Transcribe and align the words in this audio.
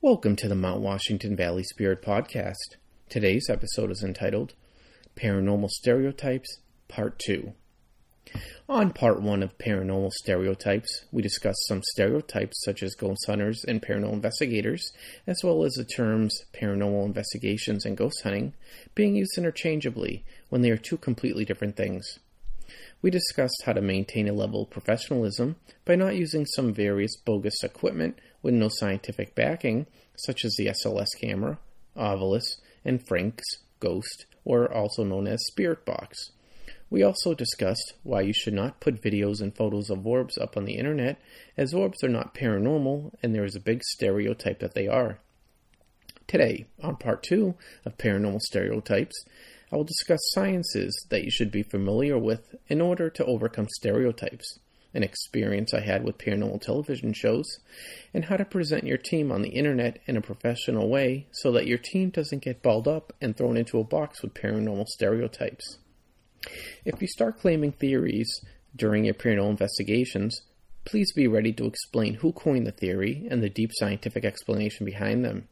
Welcome 0.00 0.36
to 0.36 0.48
the 0.48 0.54
Mount 0.54 0.80
Washington 0.80 1.34
Valley 1.34 1.64
Spirit 1.64 2.02
Podcast. 2.02 2.76
Today's 3.08 3.50
episode 3.50 3.90
is 3.90 4.04
entitled 4.04 4.54
Paranormal 5.16 5.68
Stereotypes, 5.70 6.60
Part 6.86 7.18
2. 7.18 7.52
On 8.68 8.92
Part 8.92 9.20
1 9.20 9.42
of 9.42 9.58
Paranormal 9.58 10.12
Stereotypes, 10.12 11.04
we 11.10 11.20
discussed 11.20 11.66
some 11.66 11.82
stereotypes 11.82 12.62
such 12.64 12.84
as 12.84 12.94
ghost 12.94 13.24
hunters 13.26 13.64
and 13.66 13.82
paranormal 13.82 14.12
investigators, 14.12 14.92
as 15.26 15.40
well 15.42 15.64
as 15.64 15.72
the 15.72 15.84
terms 15.84 16.44
paranormal 16.54 17.04
investigations 17.04 17.84
and 17.84 17.96
ghost 17.96 18.22
hunting 18.22 18.54
being 18.94 19.16
used 19.16 19.36
interchangeably 19.36 20.24
when 20.48 20.62
they 20.62 20.70
are 20.70 20.76
two 20.76 20.96
completely 20.96 21.44
different 21.44 21.76
things. 21.76 22.20
We 23.00 23.10
discussed 23.10 23.62
how 23.64 23.72
to 23.72 23.80
maintain 23.80 24.28
a 24.28 24.32
level 24.32 24.62
of 24.62 24.70
professionalism 24.70 25.56
by 25.84 25.96
not 25.96 26.16
using 26.16 26.46
some 26.46 26.74
various 26.74 27.16
bogus 27.16 27.62
equipment 27.62 28.18
with 28.42 28.54
no 28.54 28.68
scientific 28.68 29.34
backing, 29.34 29.86
such 30.16 30.44
as 30.44 30.54
the 30.56 30.66
SLS 30.66 31.08
camera, 31.20 31.58
Ovilus, 31.96 32.56
and 32.84 33.06
Frank's 33.06 33.44
Ghost, 33.80 34.26
or 34.44 34.72
also 34.72 35.04
known 35.04 35.26
as 35.26 35.44
Spirit 35.46 35.84
Box. 35.84 36.30
We 36.90 37.02
also 37.02 37.34
discussed 37.34 37.94
why 38.02 38.22
you 38.22 38.32
should 38.32 38.54
not 38.54 38.80
put 38.80 39.02
videos 39.02 39.40
and 39.40 39.54
photos 39.54 39.90
of 39.90 40.06
orbs 40.06 40.38
up 40.38 40.56
on 40.56 40.64
the 40.64 40.76
internet, 40.76 41.20
as 41.56 41.74
orbs 41.74 42.02
are 42.02 42.08
not 42.08 42.34
paranormal 42.34 43.12
and 43.22 43.34
there 43.34 43.44
is 43.44 43.54
a 43.54 43.60
big 43.60 43.82
stereotype 43.84 44.60
that 44.60 44.74
they 44.74 44.88
are. 44.88 45.18
Today, 46.26 46.66
on 46.82 46.96
part 46.96 47.22
two 47.22 47.54
of 47.86 47.96
Paranormal 47.96 48.40
Stereotypes, 48.40 49.24
I 49.70 49.76
will 49.76 49.84
discuss 49.84 50.20
sciences 50.32 51.06
that 51.10 51.24
you 51.24 51.30
should 51.30 51.50
be 51.50 51.62
familiar 51.62 52.18
with 52.18 52.54
in 52.68 52.80
order 52.80 53.10
to 53.10 53.24
overcome 53.26 53.68
stereotypes, 53.68 54.58
an 54.94 55.02
experience 55.02 55.74
I 55.74 55.80
had 55.80 56.04
with 56.04 56.16
paranormal 56.16 56.62
television 56.62 57.12
shows, 57.12 57.58
and 58.14 58.24
how 58.24 58.38
to 58.38 58.46
present 58.46 58.84
your 58.84 58.96
team 58.96 59.30
on 59.30 59.42
the 59.42 59.50
internet 59.50 59.98
in 60.06 60.16
a 60.16 60.22
professional 60.22 60.88
way 60.88 61.26
so 61.32 61.52
that 61.52 61.66
your 61.66 61.78
team 61.78 62.08
doesn't 62.08 62.42
get 62.42 62.62
balled 62.62 62.88
up 62.88 63.12
and 63.20 63.36
thrown 63.36 63.58
into 63.58 63.78
a 63.78 63.84
box 63.84 64.22
with 64.22 64.32
paranormal 64.32 64.86
stereotypes. 64.86 65.78
If 66.84 67.02
you 67.02 67.08
start 67.08 67.38
claiming 67.38 67.72
theories 67.72 68.40
during 68.74 69.04
your 69.04 69.14
paranormal 69.14 69.50
investigations, 69.50 70.40
please 70.86 71.12
be 71.12 71.26
ready 71.26 71.52
to 71.52 71.66
explain 71.66 72.14
who 72.14 72.32
coined 72.32 72.66
the 72.66 72.72
theory 72.72 73.26
and 73.30 73.42
the 73.42 73.50
deep 73.50 73.70
scientific 73.74 74.24
explanation 74.24 74.86
behind 74.86 75.24
them. 75.24 75.48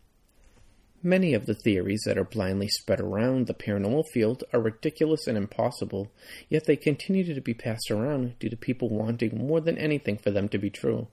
Many 1.07 1.35
of 1.35 1.47
the 1.47 1.55
theories 1.55 2.03
that 2.05 2.19
are 2.19 2.25
blindly 2.25 2.67
spread 2.67 2.99
around 2.99 3.47
the 3.47 3.55
paranormal 3.55 4.09
field 4.13 4.43
are 4.53 4.59
ridiculous 4.59 5.29
and 5.29 5.39
impossible, 5.39 6.11
yet 6.49 6.65
they 6.65 6.75
continue 6.75 7.33
to 7.33 7.41
be 7.41 7.55
passed 7.55 7.93
around 7.93 8.37
due 8.41 8.49
to 8.49 8.57
people 8.57 8.89
wanting 8.89 9.39
more 9.39 9.61
than 9.61 9.79
anything 9.79 10.19
for 10.19 10.33
them 10.33 10.49
to 10.49 10.59
be 10.59 10.69
true. 10.69 11.07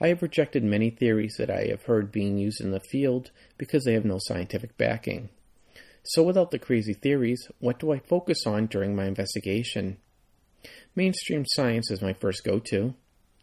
I 0.00 0.08
have 0.08 0.22
rejected 0.22 0.64
many 0.64 0.90
theories 0.90 1.36
that 1.38 1.50
I 1.50 1.66
have 1.66 1.84
heard 1.84 2.10
being 2.10 2.36
used 2.36 2.60
in 2.60 2.72
the 2.72 2.80
field 2.80 3.30
because 3.56 3.84
they 3.84 3.92
have 3.92 4.04
no 4.04 4.18
scientific 4.18 4.76
backing. 4.76 5.28
So, 6.02 6.24
without 6.24 6.50
the 6.50 6.58
crazy 6.58 6.92
theories, 6.92 7.46
what 7.60 7.78
do 7.78 7.92
I 7.92 8.00
focus 8.00 8.38
on 8.44 8.66
during 8.66 8.96
my 8.96 9.04
investigation? 9.04 9.98
Mainstream 10.96 11.44
science 11.50 11.92
is 11.92 12.02
my 12.02 12.14
first 12.14 12.42
go 12.42 12.58
to. 12.70 12.94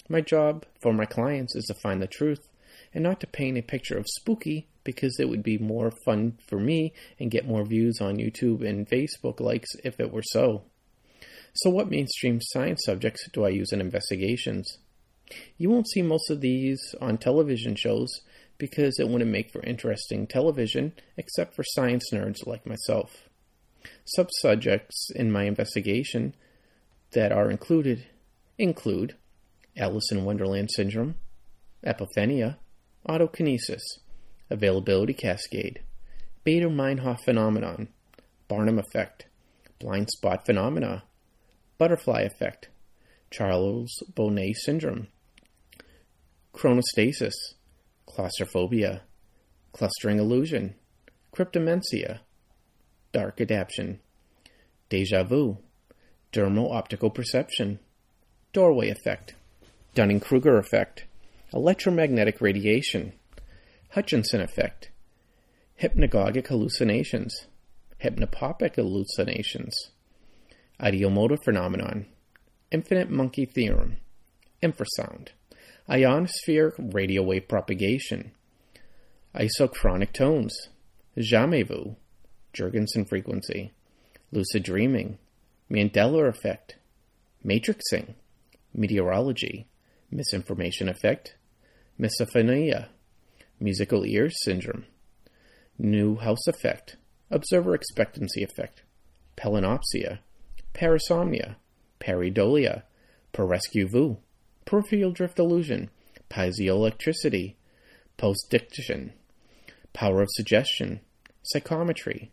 My 0.09 0.19
job 0.19 0.65
for 0.81 0.91
my 0.91 1.05
clients 1.05 1.55
is 1.55 1.63
to 1.67 1.73
find 1.75 2.01
the 2.01 2.07
truth 2.07 2.49
and 2.93 3.03
not 3.03 3.19
to 3.19 3.27
paint 3.27 3.57
a 3.57 3.61
picture 3.61 3.97
of 3.97 4.05
spooky 4.07 4.67
because 4.83 5.19
it 5.19 5.29
would 5.29 5.43
be 5.43 5.57
more 5.57 5.91
fun 6.05 6.37
for 6.47 6.59
me 6.59 6.93
and 7.19 7.31
get 7.31 7.47
more 7.47 7.65
views 7.65 7.99
on 8.01 8.17
YouTube 8.17 8.67
and 8.67 8.87
Facebook 8.87 9.39
likes 9.39 9.69
if 9.83 9.99
it 9.99 10.11
were 10.11 10.23
so. 10.23 10.63
So, 11.55 11.69
what 11.69 11.89
mainstream 11.89 12.39
science 12.41 12.81
subjects 12.85 13.27
do 13.31 13.45
I 13.45 13.49
use 13.49 13.71
in 13.71 13.79
investigations? 13.79 14.77
You 15.57 15.69
won't 15.69 15.89
see 15.89 16.01
most 16.01 16.29
of 16.29 16.41
these 16.41 16.95
on 16.99 17.17
television 17.17 17.75
shows 17.75 18.21
because 18.57 18.99
it 18.99 19.07
wouldn't 19.07 19.31
make 19.31 19.51
for 19.51 19.61
interesting 19.63 20.27
television 20.27 20.93
except 21.17 21.55
for 21.55 21.63
science 21.63 22.05
nerds 22.13 22.45
like 22.45 22.65
myself. 22.65 23.29
Subsubjects 24.17 25.11
in 25.15 25.31
my 25.31 25.43
investigation 25.43 26.35
that 27.11 27.31
are 27.31 27.49
included 27.49 28.05
include 28.57 29.15
Alice 29.77 30.11
in 30.11 30.25
Wonderland 30.25 30.69
syndrome, 30.71 31.15
apophenia, 31.85 32.57
autokinesis, 33.07 33.81
availability 34.49 35.13
cascade, 35.13 35.81
Baader-Meinhof 36.45 37.19
phenomenon, 37.21 37.87
Barnum 38.47 38.77
effect, 38.79 39.25
blind 39.79 40.09
spot 40.09 40.45
phenomena, 40.45 41.03
butterfly 41.77 42.21
effect, 42.21 42.69
Charles 43.31 43.91
Bonnet 44.15 44.55
syndrome, 44.63 45.07
chronostasis, 46.53 47.33
claustrophobia, 48.05 49.01
clustering 49.71 50.19
illusion, 50.19 50.75
cryptomnesia, 51.35 52.19
dark 53.11 53.41
adaptation, 53.41 53.99
deja 54.89 55.23
vu, 55.23 55.57
dermal 56.31 56.71
optical 56.71 57.09
perception, 57.09 57.79
doorway 58.53 58.89
effect, 58.89 59.33
Dunning 59.95 60.19
Kruger 60.19 60.57
effect, 60.57 61.05
electromagnetic 61.53 62.41
radiation, 62.41 63.13
Hutchinson 63.91 64.41
effect, 64.41 64.89
hypnagogic 65.81 66.47
hallucinations, 66.47 67.45
hypnopompic 68.03 68.75
hallucinations, 68.75 69.73
ideomotor 70.79 71.37
phenomenon, 71.43 72.07
infinite 72.71 73.09
monkey 73.09 73.45
theorem, 73.45 73.97
infrasound, 74.63 75.29
ionosphere 75.87 76.73
radio 76.79 77.21
wave 77.21 77.47
propagation, 77.47 78.31
isochronic 79.35 80.11
tones, 80.11 80.69
jamais 81.17 81.67
vu, 81.67 81.95
Jurgenson 82.53 83.07
frequency, 83.07 83.71
lucid 84.31 84.63
dreaming, 84.63 85.19
Mandela 85.69 86.27
effect, 86.27 86.77
matrixing, 87.45 88.15
meteorology, 88.73 89.67
misinformation 90.11 90.89
effect, 90.89 91.35
misophonia, 91.99 92.87
musical 93.59 94.05
ear 94.05 94.29
syndrome, 94.29 94.85
Neuhaus 95.81 96.47
effect, 96.47 96.97
observer 97.31 97.73
expectancy 97.73 98.43
effect, 98.43 98.83
palinopsia, 99.37 100.19
parasomnia, 100.73 101.55
pareidolia, 101.99 102.83
presque 103.31 103.89
vu, 103.89 104.17
peripheral 104.65 105.11
drift 105.11 105.39
illusion, 105.39 105.89
piezoelectricity, 106.29 107.55
postdiction, 108.17 109.13
power 109.93 110.21
of 110.21 110.29
suggestion, 110.31 110.99
psychometry, 111.43 112.31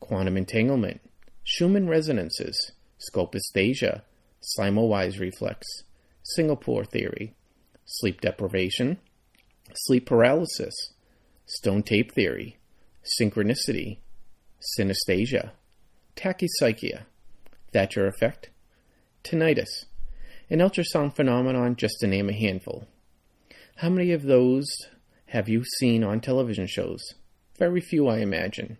quantum 0.00 0.36
entanglement, 0.36 1.00
Schumann 1.44 1.88
resonances, 1.88 2.72
scopesthesia, 2.98 4.02
Semmelweis 4.42 5.20
reflex, 5.20 5.66
Singapore 6.22 6.84
theory, 6.84 7.34
sleep 7.92 8.20
deprivation, 8.20 8.98
sleep 9.74 10.06
paralysis, 10.06 10.92
stone 11.46 11.82
tape 11.82 12.12
theory, 12.12 12.56
synchronicity, 13.20 13.98
synesthesia, 14.78 15.50
tachypsychia, 16.16 17.02
Thatcher 17.72 18.06
effect, 18.08 18.50
tinnitus, 19.22 19.84
an 20.48 20.58
ultrasound 20.58 21.14
phenomenon, 21.14 21.76
just 21.76 21.94
to 22.00 22.08
name 22.08 22.28
a 22.28 22.32
handful. 22.32 22.86
How 23.76 23.88
many 23.88 24.12
of 24.12 24.24
those 24.24 24.66
have 25.26 25.48
you 25.48 25.62
seen 25.78 26.02
on 26.02 26.20
television 26.20 26.66
shows? 26.66 27.14
Very 27.58 27.80
few, 27.80 28.08
I 28.08 28.18
imagine. 28.18 28.78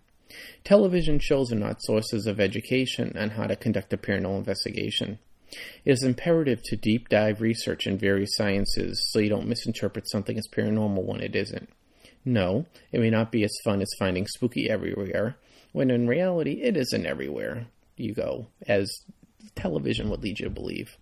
Television 0.64 1.20
shows 1.20 1.52
are 1.52 1.56
not 1.56 1.82
sources 1.82 2.26
of 2.26 2.40
education 2.40 3.16
on 3.16 3.30
how 3.30 3.46
to 3.46 3.56
conduct 3.56 3.92
a 3.92 3.96
paranormal 3.96 4.38
investigation. 4.38 5.18
It 5.84 5.92
is 5.92 6.02
imperative 6.02 6.62
to 6.64 6.76
deep 6.76 7.08
dive 7.08 7.40
research 7.40 7.86
in 7.86 7.98
various 7.98 8.34
sciences 8.34 9.10
so 9.10 9.18
you 9.18 9.28
don't 9.28 9.48
misinterpret 9.48 10.08
something 10.08 10.38
as 10.38 10.48
paranormal 10.48 11.04
when 11.04 11.20
it 11.20 11.34
isn't. 11.34 11.68
No, 12.24 12.66
it 12.92 13.00
may 13.00 13.10
not 13.10 13.32
be 13.32 13.44
as 13.44 13.52
fun 13.64 13.80
as 13.80 13.90
finding 13.98 14.26
spooky 14.26 14.68
everywhere, 14.68 15.36
when 15.72 15.90
in 15.90 16.06
reality 16.06 16.60
it 16.62 16.76
isn't 16.76 17.06
everywhere 17.06 17.66
you 17.96 18.14
go, 18.14 18.46
as 18.66 18.90
television 19.54 20.10
would 20.10 20.22
lead 20.22 20.38
you 20.38 20.44
to 20.44 20.50
believe. 20.50 20.96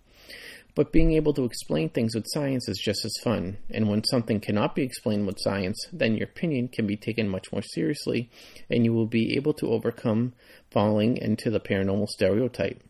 But 0.75 0.93
being 0.93 1.11
able 1.13 1.33
to 1.33 1.43
explain 1.43 1.89
things 1.89 2.15
with 2.15 2.25
science 2.27 2.69
is 2.69 2.77
just 2.77 3.03
as 3.03 3.13
fun, 3.23 3.57
and 3.69 3.89
when 3.89 4.03
something 4.05 4.39
cannot 4.39 4.75
be 4.75 4.83
explained 4.83 5.25
with 5.27 5.39
science, 5.39 5.77
then 5.91 6.15
your 6.15 6.27
opinion 6.27 6.69
can 6.69 6.87
be 6.87 6.95
taken 6.95 7.27
much 7.27 7.51
more 7.51 7.63
seriously, 7.63 8.29
and 8.69 8.85
you 8.85 8.93
will 8.93 9.07
be 9.07 9.35
able 9.35 9.53
to 9.55 9.71
overcome 9.71 10.33
falling 10.71 11.17
into 11.17 11.49
the 11.49 11.59
paranormal 11.59 12.07
stereotype. 12.07 12.81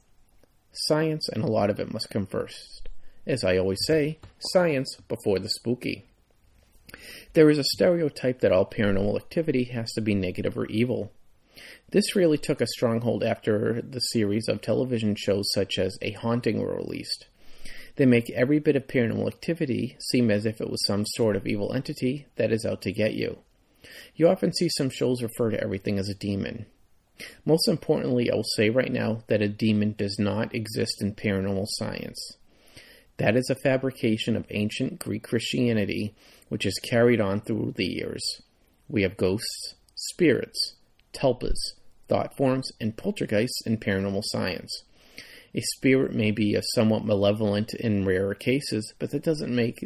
Science 0.71 1.27
and 1.29 1.43
a 1.43 1.51
lot 1.51 1.69
of 1.69 1.79
it 1.79 1.91
must 1.91 2.09
come 2.09 2.25
first. 2.25 2.87
As 3.25 3.43
I 3.43 3.57
always 3.57 3.79
say, 3.85 4.19
science 4.39 4.97
before 5.07 5.39
the 5.39 5.49
spooky. 5.49 6.05
There 7.33 7.49
is 7.49 7.57
a 7.57 7.63
stereotype 7.63 8.39
that 8.39 8.51
all 8.51 8.65
paranormal 8.65 9.15
activity 9.15 9.65
has 9.65 9.91
to 9.93 10.01
be 10.01 10.15
negative 10.15 10.57
or 10.57 10.65
evil. 10.67 11.11
This 11.91 12.15
really 12.15 12.37
took 12.37 12.61
a 12.61 12.67
stronghold 12.67 13.23
after 13.23 13.81
the 13.81 13.99
series 13.99 14.47
of 14.47 14.61
television 14.61 15.15
shows 15.15 15.51
such 15.53 15.77
as 15.77 15.97
A 16.01 16.11
Haunting 16.11 16.59
were 16.59 16.75
released. 16.75 17.27
They 17.95 18.05
make 18.05 18.29
every 18.29 18.59
bit 18.59 18.75
of 18.75 18.87
paranormal 18.87 19.27
activity 19.27 19.97
seem 19.99 20.31
as 20.31 20.45
if 20.45 20.61
it 20.61 20.69
was 20.69 20.85
some 20.85 21.05
sort 21.05 21.35
of 21.35 21.45
evil 21.45 21.73
entity 21.73 22.27
that 22.37 22.51
is 22.51 22.65
out 22.65 22.81
to 22.83 22.93
get 22.93 23.13
you. 23.13 23.39
You 24.15 24.29
often 24.29 24.53
see 24.53 24.69
some 24.69 24.89
shows 24.89 25.21
refer 25.21 25.51
to 25.51 25.61
everything 25.61 25.99
as 25.99 26.09
a 26.09 26.15
demon. 26.15 26.65
Most 27.45 27.67
importantly, 27.67 28.29
I 28.31 28.35
will 28.35 28.43
say 28.43 28.69
right 28.69 28.91
now 28.91 29.23
that 29.27 29.41
a 29.41 29.49
demon 29.49 29.95
does 29.97 30.17
not 30.19 30.53
exist 30.53 31.01
in 31.01 31.15
paranormal 31.15 31.65
science. 31.67 32.37
That 33.17 33.35
is 33.35 33.49
a 33.49 33.55
fabrication 33.55 34.35
of 34.35 34.45
ancient 34.49 34.99
Greek 34.99 35.23
Christianity, 35.23 36.15
which 36.47 36.65
is 36.65 36.79
carried 36.89 37.19
on 37.19 37.41
through 37.41 37.73
the 37.75 37.85
years. 37.85 38.41
We 38.87 39.01
have 39.03 39.17
ghosts, 39.17 39.75
spirits, 39.95 40.75
tulpas, 41.13 41.59
thought 42.07 42.35
forms, 42.37 42.71
and 42.79 42.95
poltergeists 42.95 43.61
in 43.65 43.77
paranormal 43.77 44.23
science. 44.23 44.83
A 45.53 45.61
spirit 45.75 46.13
may 46.13 46.31
be 46.31 46.55
a 46.55 46.61
somewhat 46.75 47.05
malevolent 47.05 47.73
in 47.73 48.05
rarer 48.05 48.35
cases, 48.35 48.93
but 48.99 49.11
that 49.11 49.23
doesn't 49.23 49.53
make 49.53 49.79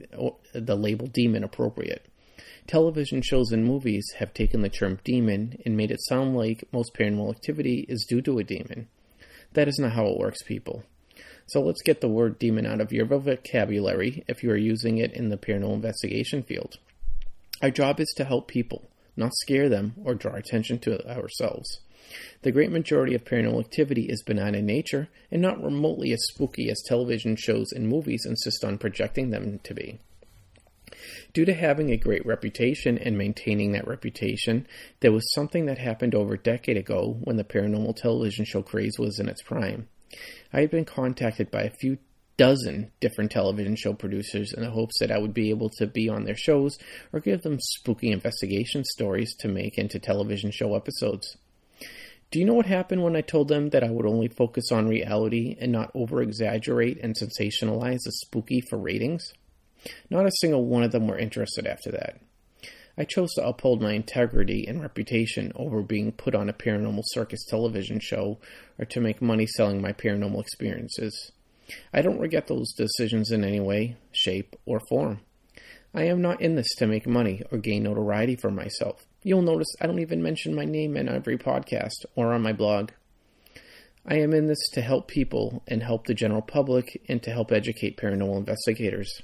the 0.54 0.76
label 0.76 1.08
demon 1.08 1.44
appropriate. 1.44 2.06
Television 2.68 3.22
shows 3.22 3.52
and 3.52 3.66
movies 3.66 4.06
have 4.18 4.34
taken 4.34 4.62
the 4.62 4.70
term 4.70 5.00
demon 5.04 5.58
and 5.66 5.76
made 5.76 5.92
it 5.92 6.02
sound 6.04 6.36
like 6.36 6.64
most 6.72 6.94
paranormal 6.94 7.36
activity 7.36 7.86
is 7.90 8.06
due 8.08 8.22
to 8.22 8.40
a 8.40 8.44
demon. 8.44 8.88
That 9.54 9.68
is 9.68 9.78
not 9.80 9.94
how 9.94 10.08
it 10.08 10.18
works, 10.18 10.42
people. 10.44 10.84
So 11.46 11.62
let's 11.62 11.82
get 11.82 12.02
the 12.02 12.08
word 12.08 12.40
demon 12.40 12.66
out 12.66 12.82
of 12.82 12.92
your 12.92 13.06
vocabulary 13.06 14.24
if 14.28 14.44
you 14.44 14.52
are 14.52 14.58
using 14.58 14.98
it 14.98 15.14
in 15.14 15.30
the 15.30 15.38
paranormal 15.38 15.76
investigation 15.76 16.42
field. 16.42 16.78
Our 17.62 17.70
job 17.70 18.00
is 18.00 18.14
to 18.18 18.26
help 18.26 18.48
people, 18.48 18.90
not 19.16 19.34
scare 19.36 19.70
them 19.70 19.94
or 20.04 20.16
draw 20.16 20.36
attention 20.36 20.80
to 20.80 21.06
ourselves. 21.08 21.80
The 22.42 22.52
great 22.52 22.72
majority 22.72 23.16
of 23.16 23.24
paranormal 23.24 23.60
activity 23.60 24.08
is 24.10 24.24
benign 24.24 24.56
in 24.56 24.66
nature 24.66 25.10
and 25.32 25.42
not 25.42 25.64
remotely 25.64 26.12
as 26.14 26.26
spooky 26.28 26.70
as 26.70 26.82
television 26.86 27.36
shows 27.36 27.72
and 27.72 27.88
movies 27.88 28.26
insist 28.26 28.64
on 28.64 28.78
projecting 28.78 29.30
them 29.30 29.60
to 29.64 29.74
be. 29.74 30.00
Due 31.34 31.46
to 31.46 31.54
having 31.54 31.92
a 31.92 31.98
great 31.98 32.26
reputation 32.26 32.98
and 32.98 33.18
maintaining 33.18 33.72
that 33.72 33.88
reputation, 33.88 34.68
there 35.00 35.12
was 35.12 35.34
something 35.34 35.66
that 35.66 35.78
happened 35.78 36.16
over 36.16 36.34
a 36.34 36.40
decade 36.40 36.78
ago 36.78 37.18
when 37.24 37.38
the 37.38 37.44
paranormal 37.44 37.96
television 37.96 38.46
show 38.46 38.62
craze 38.62 38.98
was 39.00 39.20
in 39.20 39.30
its 39.30 39.42
prime. 39.42 39.88
I 40.52 40.62
had 40.62 40.72
been 40.72 40.86
contacted 40.86 41.50
by 41.50 41.64
a 41.64 41.70
few 41.70 41.98
dozen 42.38 42.92
different 43.00 43.32
television 43.32 43.76
show 43.76 43.94
producers 43.94 44.54
in 44.54 44.64
the 44.64 44.72
hopes 44.72 45.00
that 45.00 45.12
I 45.12 45.18
would 45.18 45.34
be 45.34 45.50
able 45.50 45.70
to 45.78 45.88
be 45.88 46.10
on 46.10 46.24
their 46.24 46.36
shows 46.36 46.78
or 47.12 47.20
give 47.20 47.44
them 47.44 47.58
spooky 47.60 48.12
investigation 48.12 48.84
stories 48.84 49.36
to 49.40 49.48
make 49.48 49.78
into 49.78 50.00
television 50.00 50.52
show 50.52 50.76
episodes. 50.76 51.38
Do 52.32 52.40
you 52.40 52.46
know 52.46 52.56
what 52.56 52.66
happened 52.66 53.04
when 53.04 53.16
I 53.16 53.22
told 53.22 53.48
them 53.48 53.70
that 53.70 53.84
I 53.84 53.92
would 53.92 54.08
only 54.08 54.28
focus 54.28 54.72
on 54.72 54.88
reality 54.88 55.56
and 55.60 55.72
not 55.72 55.92
over 55.94 56.22
exaggerate 56.22 57.00
and 57.04 57.16
sensationalize 57.16 58.00
the 58.06 58.12
spooky 58.12 58.60
for 58.62 58.80
ratings? 58.80 59.34
Not 60.10 60.26
a 60.26 60.32
single 60.40 60.66
one 60.66 60.84
of 60.84 60.92
them 60.92 61.08
were 61.08 61.18
interested 61.18 61.68
after 61.68 61.92
that. 61.92 62.20
I 62.98 63.06
chose 63.06 63.34
to 63.34 63.46
uphold 63.46 63.82
my 63.82 63.94
integrity 63.94 64.66
and 64.68 64.82
reputation 64.82 65.52
over 65.56 65.82
being 65.82 66.12
put 66.12 66.36
on 66.36 66.48
a 66.48 66.54
paranormal 66.54 67.02
circus 67.06 67.44
television 67.44 68.00
show 68.00 68.40
or 68.78 68.86
to 68.86 69.02
make 69.02 69.22
money 69.22 69.48
selling 69.48 69.82
my 69.82 69.94
paranormal 69.94 70.42
experiences. 70.42 71.32
I 71.92 72.04
don't 72.04 72.20
regret 72.20 72.48
those 72.48 72.72
decisions 72.74 73.32
in 73.32 73.44
any 73.44 73.60
way, 73.60 73.98
shape, 74.12 74.56
or 74.66 74.80
form. 74.90 75.22
I 75.96 76.04
am 76.04 76.22
not 76.22 76.42
in 76.42 76.56
this 76.56 76.74
to 76.78 76.88
make 76.88 77.08
money 77.08 77.42
or 77.52 77.58
gain 77.58 77.84
notoriety 77.84 78.36
for 78.36 78.52
myself. 78.52 79.06
You'll 79.24 79.42
notice 79.42 79.74
I 79.80 79.88
don't 79.88 80.00
even 80.00 80.22
mention 80.22 80.54
my 80.54 80.66
name 80.66 80.98
in 80.98 81.10
every 81.10 81.38
podcast 81.38 82.06
or 82.16 82.34
on 82.34 82.42
my 82.42 82.54
blog. 82.54 82.92
I 84.06 84.16
am 84.16 84.34
in 84.34 84.48
this 84.48 84.70
to 84.74 84.82
help 84.82 85.08
people 85.08 85.64
and 85.68 85.82
help 85.82 86.06
the 86.06 86.14
general 86.14 86.42
public 86.42 87.02
and 87.08 87.24
to 87.24 87.32
help 87.32 87.52
educate 87.52 87.98
paranormal 87.98 88.38
investigators. 88.38 89.22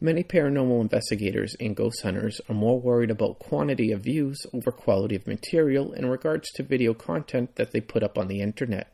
Many 0.00 0.24
paranormal 0.24 0.82
investigators 0.82 1.56
and 1.58 1.74
ghost 1.74 2.02
hunters 2.02 2.40
are 2.48 2.54
more 2.54 2.78
worried 2.78 3.10
about 3.10 3.38
quantity 3.38 3.92
of 3.92 4.02
views 4.02 4.38
over 4.52 4.70
quality 4.70 5.16
of 5.16 5.26
material 5.26 5.92
in 5.94 6.06
regards 6.06 6.50
to 6.52 6.62
video 6.62 6.92
content 6.92 7.56
that 7.56 7.72
they 7.72 7.80
put 7.80 8.02
up 8.02 8.18
on 8.18 8.28
the 8.28 8.42
internet. 8.42 8.92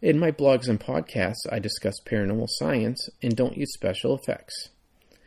In 0.00 0.20
my 0.20 0.30
blogs 0.30 0.68
and 0.68 0.78
podcasts, 0.78 1.50
I 1.50 1.58
discuss 1.58 2.00
paranormal 2.06 2.46
science 2.48 3.08
and 3.20 3.34
don't 3.34 3.56
use 3.56 3.72
special 3.72 4.16
effects. 4.16 4.68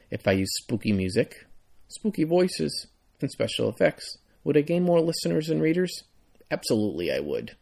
If 0.09 0.25
I 0.25 0.31
use 0.31 0.49
spooky 0.61 0.93
music, 0.93 1.45
spooky 1.89 2.23
voices, 2.23 2.87
and 3.19 3.29
special 3.29 3.67
effects, 3.67 4.17
would 4.45 4.55
I 4.55 4.61
gain 4.61 4.83
more 4.83 5.01
listeners 5.01 5.49
and 5.49 5.61
readers? 5.61 6.03
Absolutely, 6.49 7.11
I 7.11 7.19
would. 7.19 7.57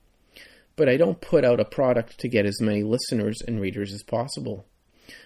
But 0.75 0.87
I 0.87 0.97
don't 0.97 1.19
put 1.19 1.43
out 1.43 1.59
a 1.59 1.65
product 1.65 2.19
to 2.19 2.29
get 2.29 2.45
as 2.45 2.61
many 2.61 2.83
listeners 2.83 3.37
and 3.47 3.59
readers 3.59 3.91
as 3.91 4.03
possible. 4.03 4.65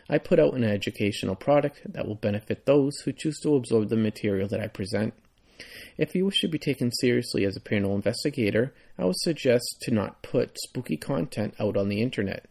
I 0.09 0.17
put 0.17 0.39
out 0.39 0.53
an 0.53 0.63
educational 0.63 1.35
product 1.35 1.81
that 1.85 2.07
will 2.07 2.15
benefit 2.15 2.65
those 2.65 2.97
who 2.99 3.11
choose 3.11 3.39
to 3.41 3.55
absorb 3.55 3.89
the 3.89 3.97
material 3.97 4.47
that 4.49 4.59
I 4.59 4.67
present. 4.67 5.13
If 5.97 6.15
you 6.15 6.25
wish 6.25 6.41
to 6.41 6.47
be 6.47 6.57
taken 6.57 6.91
seriously 6.91 7.45
as 7.45 7.55
a 7.55 7.59
paranormal 7.59 7.95
investigator, 7.95 8.73
I 8.97 9.05
would 9.05 9.19
suggest 9.19 9.77
to 9.81 9.91
not 9.91 10.23
put 10.23 10.57
spooky 10.59 10.97
content 10.97 11.53
out 11.59 11.77
on 11.77 11.89
the 11.89 12.01
internet. 12.01 12.45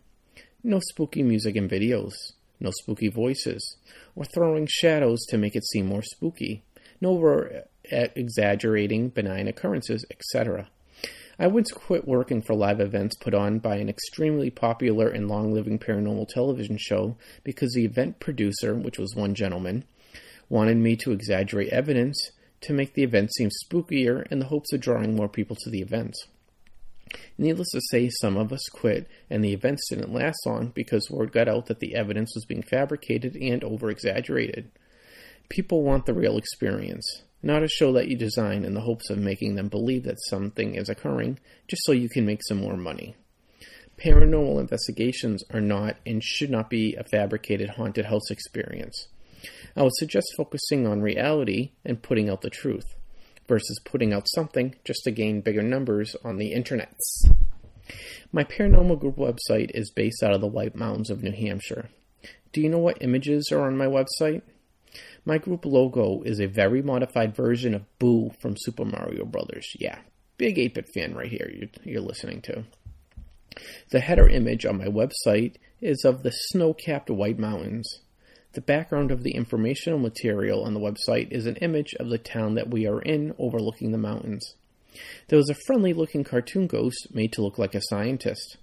No 0.63 0.81
spooky 0.91 1.23
music 1.23 1.57
and 1.57 1.69
videos, 1.69 2.13
no 2.61 2.71
spooky 2.83 3.09
voices, 3.09 3.77
or 4.15 4.25
throwing 4.25 4.69
shadows 4.71 5.25
to 5.29 5.39
make 5.39 5.57
it 5.57 5.65
seem 5.67 5.87
more 5.87 6.03
spooky, 6.03 6.63
no 7.01 7.11
over 7.11 7.65
exaggerating 7.91 9.09
benign 9.09 9.49
occurrences, 9.49 10.05
etc. 10.11 10.69
I 11.43 11.49
once 11.49 11.73
quit 11.73 12.07
working 12.07 12.41
for 12.41 12.55
live 12.55 12.79
events 12.79 13.17
put 13.17 13.35
on 13.35 13.59
by 13.59 13.75
an 13.79 13.89
extremely 13.89 14.49
popular 14.49 15.09
and 15.09 15.27
long 15.27 15.53
living 15.53 15.77
paranormal 15.77 16.29
television 16.29 16.79
show 16.79 17.17
because 17.43 17.73
the 17.73 17.85
event 17.85 18.21
producer, 18.21 18.77
which 18.77 18.97
was 18.97 19.17
one 19.17 19.35
gentleman, 19.35 19.83
wanted 20.49 20.77
me 20.77 20.95
to 20.99 21.11
exaggerate 21.11 21.71
evidence 21.71 22.31
to 22.61 22.73
make 22.73 22.95
the 22.95 23.03
event 23.03 23.35
seem 23.35 23.51
spookier 23.51 24.25
in 24.31 24.39
the 24.39 24.47
hopes 24.47 24.73
of 24.73 24.81
drawing 24.81 25.17
more 25.17 25.29
people 25.29 25.57
to 25.57 25.69
the 25.69 25.81
events. 25.81 26.29
Needless 27.37 27.71
to 27.73 27.81
say, 27.91 28.09
some 28.09 28.37
of 28.37 28.53
us 28.53 28.69
quit, 28.69 29.09
and 29.29 29.43
the 29.43 29.53
events 29.53 29.89
didn't 29.91 30.15
last 30.15 30.39
long 30.47 30.69
because 30.69 31.11
word 31.11 31.33
got 31.33 31.49
out 31.49 31.67
that 31.67 31.81
the 31.81 31.97
evidence 31.97 32.37
was 32.37 32.45
being 32.45 32.63
fabricated 32.63 33.35
and 33.35 33.65
over 33.65 33.91
exaggerated. 33.91 34.71
People 35.49 35.83
want 35.83 36.07
the 36.07 36.15
real 36.15 36.39
experience 36.39 37.23
not 37.43 37.63
a 37.63 37.69
show 37.69 37.93
that 37.93 38.09
you 38.09 38.17
design 38.17 38.65
in 38.65 38.75
the 38.75 38.81
hopes 38.81 39.11
of 39.11 39.19
making 39.19 39.55
them 39.55 39.69
believe 39.69 40.05
that 40.05 40.21
something 40.29 40.75
is 40.75 40.89
occurring 40.89 41.39
just 41.69 41.83
so 41.85 41.93
you 41.93 42.09
can 42.09 42.25
make 42.25 42.41
some 42.47 42.59
more 42.59 42.77
money. 42.77 43.17
Paranormal 43.99 44.61
investigations 44.61 45.43
are 45.51 45.61
not 45.61 45.97
and 46.07 46.23
should 46.23 46.51
not 46.51 46.71
be 46.71 46.95
a 46.95 47.05
fabricated 47.05 47.71
haunted 47.71 48.07
house 48.07 48.31
experience. 48.31 49.09
I 49.77 49.83
would 49.83 49.95
suggest 49.95 50.35
focusing 50.37 50.87
on 50.87 51.03
reality 51.03 51.73
and 51.85 52.03
putting 52.03 52.31
out 52.31 52.43
the 52.43 52.51
truth 52.51 52.95
versus 53.49 53.81
putting 53.85 54.13
out 54.13 54.29
something 54.29 54.75
just 54.85 55.03
to 55.05 55.11
gain 55.11 55.41
bigger 55.41 55.63
numbers 55.63 56.17
on 56.25 56.37
the 56.37 56.53
internets. 56.53 57.31
My 58.33 58.45
paranormal 58.45 59.01
group 59.01 59.17
website 59.17 59.71
is 59.75 59.91
based 59.91 60.23
out 60.23 60.33
of 60.33 60.41
the 60.41 60.47
White 60.47 60.75
Mountains 60.75 61.11
of 61.11 61.23
New 61.23 61.33
Hampshire. 61.33 61.91
Do 62.53 62.61
you 62.61 62.69
know 62.69 62.79
what 62.79 63.03
images 63.03 63.51
are 63.51 63.63
on 63.63 63.77
my 63.77 63.87
website? 63.87 64.43
My 65.25 65.39
group 65.39 65.65
logo 65.65 66.23
is 66.23 66.41
a 66.41 66.47
very 66.47 66.83
modified 66.83 67.35
version 67.35 67.75
of 67.75 67.99
Boo 67.99 68.31
from 68.41 68.57
Super 68.57 68.85
Mario 68.85 69.25
Brothers. 69.25 69.67
Yeah, 69.79 69.99
big 70.37 70.59
8 70.59 70.75
bit 70.75 70.89
fan 70.95 71.15
right 71.15 71.31
here 71.31 71.51
you're, 71.53 71.69
you're 71.85 72.03
listening 72.03 72.43
to. 72.43 72.65
The 73.91 74.01
header 74.01 74.29
image 74.29 74.65
on 74.65 74.79
my 74.79 74.87
website 74.87 75.57
is 75.81 76.05
of 76.05 76.23
the 76.23 76.31
snow 76.31 76.75
capped 76.75 77.11
White 77.11 77.39
Mountains. 77.39 78.01
The 78.53 78.61
background 78.61 79.11
of 79.11 79.23
the 79.23 79.35
informational 79.35 79.99
material 79.99 80.65
on 80.65 80.75
the 80.75 80.81
website 80.81 81.31
is 81.31 81.47
an 81.47 81.57
image 81.57 81.95
of 81.95 82.11
the 82.11 82.19
town 82.19 82.55
that 82.55 82.71
we 82.71 82.87
are 82.87 83.01
in 83.01 83.35
overlooking 83.39 83.93
the 83.93 83.99
mountains. 83.99 84.55
There 85.29 85.39
was 85.39 85.49
a 85.49 85.57
friendly 85.67 85.95
looking 85.95 86.23
cartoon 86.23 86.67
ghost 86.67 87.09
made 87.15 87.33
to 87.33 87.43
look 87.43 87.59
like 87.59 87.75
a 87.75 87.81
scientist. 87.83 88.59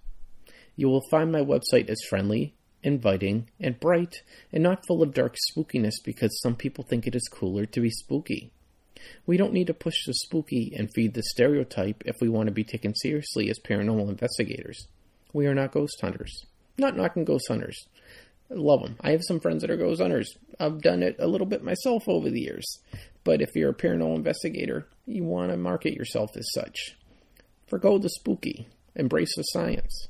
You 0.75 0.89
will 0.89 1.03
find 1.09 1.31
my 1.31 1.41
website 1.41 1.89
as 1.89 2.01
friendly, 2.07 2.53
inviting, 2.83 3.50
and 3.59 3.79
bright, 3.79 4.15
and 4.51 4.63
not 4.63 4.86
full 4.88 5.01
of 5.01 5.13
dark 5.13 5.36
spookiness 5.51 5.95
because 6.03 6.39
some 6.41 6.55
people 6.55 6.83
think 6.83 7.05
it 7.05 7.15
is 7.15 7.27
cooler 7.31 7.65
to 7.65 7.81
be 7.81 7.89
spooky. 7.89 8.51
We 9.25 9.38
don't 9.38 9.53
need 9.53 9.67
to 9.67 9.74
push 9.74 10.05
the 10.05 10.13
spooky 10.13 10.74
and 10.75 10.91
feed 10.93 11.13
the 11.13 11.24
stereotype 11.24 12.03
if 12.05 12.15
we 12.21 12.29
want 12.29 12.48
to 12.48 12.53
be 12.53 12.63
taken 12.63 12.95
seriously 12.95 13.50
as 13.50 13.59
paranormal 13.59 14.09
investigators. 14.09 14.88
We 15.33 15.48
are 15.48 15.55
not 15.55 15.71
ghost 15.71 15.98
hunters. 16.01 16.45
Not 16.77 16.98
knocking 16.98 17.25
ghost 17.25 17.45
hunters. 17.48 17.88
I 18.51 18.55
love 18.55 18.81
them. 18.81 18.98
I 19.01 19.12
have 19.12 19.24
some 19.24 19.39
friends 19.39 19.62
that 19.62 19.69
are 19.69 19.77
ghost 19.77 20.01
hunters. 20.01 20.36
I've 20.59 20.81
done 20.81 21.03
it 21.03 21.15
a 21.19 21.27
little 21.27 21.48
bit 21.48 21.63
myself 21.63 22.03
over 22.07 22.29
the 22.29 22.41
years. 22.41 22.65
But 23.24 23.41
if 23.41 23.55
you're 23.55 23.69
a 23.69 23.75
paranormal 23.75 24.15
investigator, 24.15 24.88
you 25.05 25.24
want 25.24 25.51
to 25.51 25.57
market 25.57 25.93
yourself 25.93 26.31
as 26.36 26.51
such. 26.53 26.95
Forgo 27.67 28.00
the 28.00 28.09
spooky. 28.09 28.67
Embrace 28.95 29.36
the 29.36 29.43
science. 29.43 30.09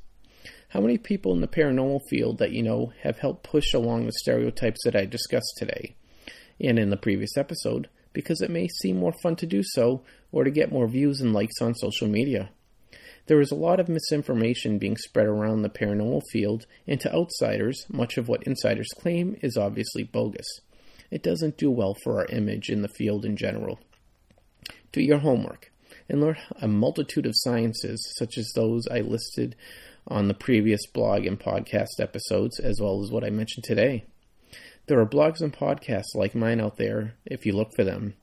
How 0.70 0.82
many 0.82 0.98
people 0.98 1.34
in 1.34 1.42
the 1.42 1.48
paranormal 1.48 2.02
field 2.10 2.38
that 2.38 2.52
you 2.52 2.62
know 2.62 2.94
have 3.02 3.20
helped 3.20 3.44
push 3.44 3.74
along 3.74 4.06
the 4.06 4.12
stereotypes 4.14 4.80
that 4.86 4.96
I 4.96 5.06
discussed 5.06 5.56
today 5.58 5.96
and 6.62 6.78
in 6.78 6.92
the 6.92 6.98
previous 6.98 7.38
episode 7.38 7.90
because 8.14 8.42
it 8.42 8.52
may 8.52 8.68
seem 8.68 8.98
more 8.98 9.14
fun 9.24 9.36
to 9.38 9.48
do 9.48 9.62
so 9.64 10.04
or 10.32 10.44
to 10.44 10.52
get 10.52 10.72
more 10.72 10.88
views 10.88 11.22
and 11.22 11.34
likes 11.34 11.60
on 11.62 11.74
social 11.74 12.08
media? 12.08 12.50
There 13.26 13.42
is 13.42 13.52
a 13.52 13.56
lot 13.56 13.80
of 13.80 13.90
misinformation 13.90 14.80
being 14.80 14.98
spread 14.98 15.28
around 15.28 15.62
the 15.62 15.70
paranormal 15.70 16.24
field, 16.32 16.66
and 16.88 17.00
to 17.02 17.14
outsiders, 17.14 17.86
much 17.88 18.18
of 18.18 18.28
what 18.28 18.42
insiders 18.44 18.90
claim 19.00 19.38
is 19.44 19.56
obviously 19.56 20.04
bogus. 20.04 20.48
It 21.12 21.22
doesn't 21.22 21.58
do 21.58 21.70
well 21.70 21.96
for 22.04 22.18
our 22.20 22.26
image 22.26 22.70
in 22.70 22.82
the 22.82 22.88
field 22.88 23.26
in 23.26 23.38
general. 23.38 23.80
Do 24.92 25.02
your 25.02 25.20
homework 25.20 25.72
and 26.08 26.22
learn 26.22 26.38
a 26.60 26.68
multitude 26.68 27.28
of 27.28 27.34
sciences, 27.36 28.12
such 28.18 28.38
as 28.38 28.52
those 28.56 28.88
I 28.90 29.02
listed 29.02 29.56
on 30.10 30.28
the 30.28 30.34
previous 30.34 30.86
blog 30.88 31.26
and 31.26 31.40
podcast 31.40 32.00
episodes, 32.00 32.60
as 32.60 32.80
well 32.82 33.02
as 33.04 33.12
what 33.12 33.24
I 33.24 33.30
mentioned 33.30 33.64
today. 33.64 34.06
There 34.88 35.00
are 35.00 35.06
blogs 35.06 35.42
and 35.42 35.54
podcasts 35.54 36.16
like 36.16 36.34
mine 36.34 36.60
out 36.60 36.78
there 36.78 37.14
if 37.26 37.46
you 37.46 37.54
look 37.54 37.76
for 37.76 37.84
them. 37.84 38.16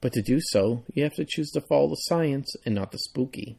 But 0.00 0.12
to 0.14 0.22
do 0.22 0.38
so, 0.40 0.84
you 0.94 1.02
have 1.02 1.14
to 1.14 1.26
choose 1.28 1.50
to 1.50 1.60
follow 1.60 1.88
the 1.88 1.96
science 1.96 2.54
and 2.64 2.74
not 2.74 2.92
the 2.92 2.98
spooky. 2.98 3.58